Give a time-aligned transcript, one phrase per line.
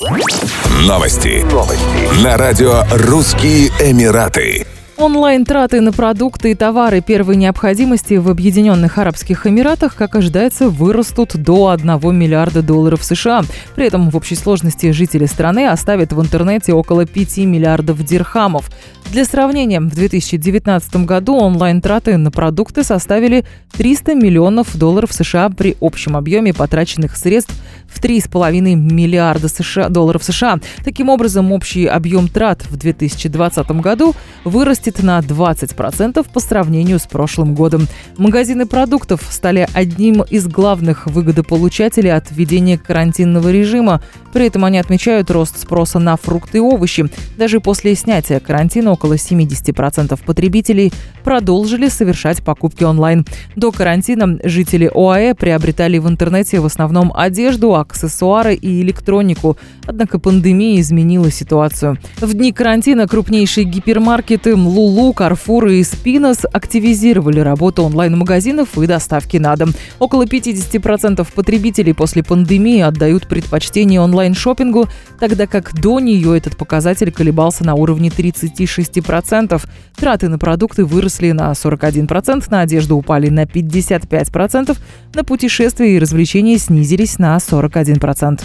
[0.00, 1.44] Новости.
[1.52, 2.24] Новости.
[2.24, 4.66] На радио «Русские Эмираты».
[4.96, 11.68] Онлайн-траты на продукты и товары первой необходимости в Объединенных Арабских Эмиратах, как ожидается, вырастут до
[11.68, 13.42] 1 миллиарда долларов США.
[13.74, 18.70] При этом в общей сложности жители страны оставят в интернете около 5 миллиардов дирхамов.
[19.10, 26.16] Для сравнения, в 2019 году онлайн-траты на продукты составили 300 миллионов долларов США при общем
[26.16, 27.52] объеме потраченных средств
[27.88, 30.60] в 3,5 миллиарда США, долларов США.
[30.84, 37.56] Таким образом, общий объем трат в 2020 году вырастет на 20% по сравнению с прошлым
[37.56, 37.88] годом.
[38.16, 44.02] Магазины продуктов стали одним из главных выгодополучателей от введения карантинного режима.
[44.32, 47.10] При этом они отмечают рост спроса на фрукты и овощи.
[47.36, 50.92] Даже после снятия карантина около 70% потребителей
[51.24, 53.24] продолжили совершать покупки онлайн.
[53.56, 59.56] До карантина жители ОАЭ приобретали в интернете в основном одежду, аксессуары и электронику.
[59.86, 61.96] Однако пандемия изменила ситуацию.
[62.20, 69.56] В дни карантина крупнейшие гипермаркеты Лулу, Карфур и Спинос активизировали работу онлайн-магазинов и доставки на
[69.56, 69.70] дом.
[69.98, 77.64] Около 50% потребителей после пандемии отдают предпочтение онлайн-шопингу, тогда как до нее этот показатель колебался
[77.64, 79.60] на уровне 36 60%.
[79.96, 84.76] Траты на продукты выросли на 41%, на одежду упали на 55%,
[85.14, 88.40] на путешествия и развлечения снизились на 41%.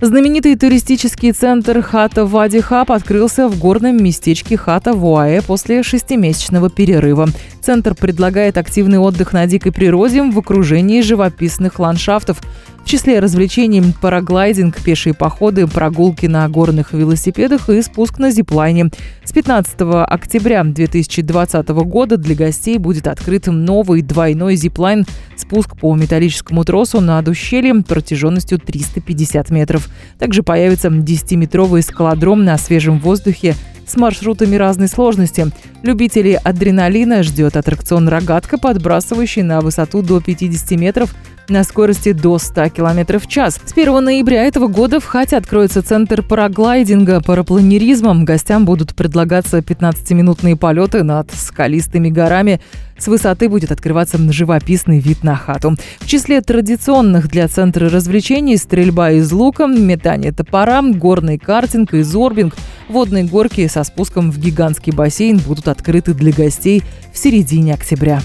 [0.00, 6.68] Знаменитый туристический центр Хата Вади Хаб открылся в горном местечке Хата в УАЭ после шестимесячного
[6.68, 7.28] перерыва.
[7.62, 12.42] Центр предлагает активный отдых на дикой природе в окружении живописных ландшафтов.
[12.84, 18.90] В числе развлечений параглайдинг, пешие походы, прогулки на горных велосипедах и спуск на зиплайне.
[19.24, 19.74] С 15
[20.06, 27.26] октября 2020 года для гостей будет открыт новый двойной зиплайн спуск по металлическому тросу над
[27.26, 29.88] ущельем протяженностью 350 метров.
[30.18, 33.54] Также появится 10-метровый скалодром на свежем воздухе
[33.86, 35.46] с маршрутами разной сложности.
[35.82, 41.14] Любителей адреналина ждет аттракцион «Рогатка», подбрасывающий на высоту до 50 метров
[41.48, 43.60] на скорости до 100 км в час.
[43.64, 48.14] С 1 ноября этого года в Хате откроется центр параглайдинга, парапланеризма.
[48.24, 52.60] Гостям будут предлагаться 15-минутные полеты над скалистыми горами.
[52.98, 55.76] С высоты будет открываться живописный вид на хату.
[56.00, 62.54] В числе традиционных для центра развлечений стрельба из лука, метание топора, горный картинг и зорбинг–
[62.88, 66.82] Водные горки со спуском в гигантский бассейн будут открыты для гостей
[67.12, 68.22] в середине октября.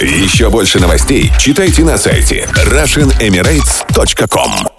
[0.00, 4.75] Еще больше новостей читайте на сайте RussianEmirates.com